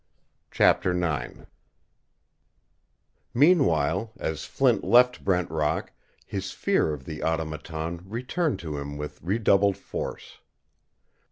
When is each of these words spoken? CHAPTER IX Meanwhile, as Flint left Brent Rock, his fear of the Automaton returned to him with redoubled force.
CHAPTER 0.49 0.93
IX 0.99 1.41
Meanwhile, 3.35 4.11
as 4.17 4.45
Flint 4.45 4.83
left 4.83 5.23
Brent 5.23 5.51
Rock, 5.51 5.91
his 6.25 6.49
fear 6.53 6.91
of 6.91 7.05
the 7.05 7.21
Automaton 7.21 8.01
returned 8.07 8.57
to 8.61 8.79
him 8.79 8.97
with 8.97 9.21
redoubled 9.21 9.77
force. 9.77 10.39